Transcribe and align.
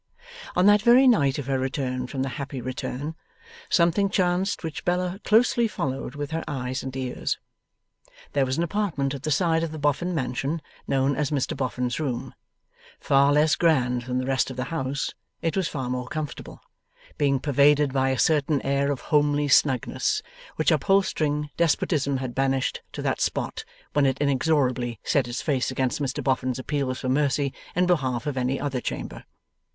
On 0.55 0.65
that 0.65 0.81
very 0.81 1.07
night 1.07 1.37
of 1.37 1.45
her 1.45 1.59
return 1.59 2.07
from 2.07 2.23
the 2.23 2.29
Happy 2.39 2.59
Return, 2.59 3.13
something 3.69 4.09
chanced 4.09 4.63
which 4.63 4.83
Bella 4.83 5.19
closely 5.23 5.67
followed 5.67 6.15
with 6.15 6.31
her 6.31 6.43
eyes 6.47 6.81
and 6.81 6.95
ears. 6.97 7.37
There 8.33 8.43
was 8.47 8.57
an 8.57 8.63
apartment 8.63 9.13
at 9.13 9.21
the 9.21 9.29
side 9.29 9.61
of 9.61 9.71
the 9.71 9.77
Boffin 9.77 10.15
mansion, 10.15 10.59
known 10.87 11.15
as 11.15 11.29
Mr 11.29 11.55
Boffin's 11.55 11.99
room. 11.99 12.33
Far 12.99 13.31
less 13.31 13.55
grand 13.55 14.05
than 14.07 14.17
the 14.17 14.25
rest 14.25 14.49
of 14.49 14.57
the 14.57 14.63
house, 14.73 15.13
it 15.43 15.55
was 15.55 15.67
far 15.67 15.87
more 15.87 16.07
comfortable, 16.07 16.61
being 17.19 17.39
pervaded 17.39 17.93
by 17.93 18.09
a 18.09 18.17
certain 18.17 18.59
air 18.63 18.89
of 18.91 19.01
homely 19.01 19.47
snugness, 19.47 20.23
which 20.55 20.71
upholstering 20.71 21.51
despotism 21.57 22.17
had 22.17 22.33
banished 22.33 22.81
to 22.93 23.03
that 23.03 23.21
spot 23.21 23.63
when 23.93 24.07
it 24.07 24.17
inexorably 24.19 24.99
set 25.03 25.27
its 25.27 25.43
face 25.43 25.69
against 25.69 26.01
Mr 26.01 26.23
Boffin's 26.23 26.57
appeals 26.57 26.99
for 27.01 27.07
mercy 27.09 27.53
in 27.75 27.85
behalf 27.85 28.25
of 28.25 28.35
any 28.35 28.59
other 28.59 28.81
chamber. 28.81 29.25